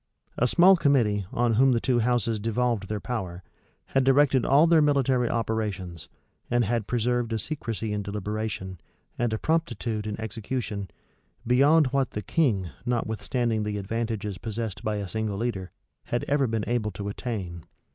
[0.35, 3.43] A small committee, on whom the two houses devolved their power,
[3.93, 6.09] had directed all their military operations,
[6.49, 8.81] and had preserved a secrecy in deliberation,
[9.19, 10.89] and a promptitude in execution,
[11.45, 15.69] beyond what the king, notwithstanding the advantages possessed by a single leader,
[16.05, 17.65] had ever been able to attain.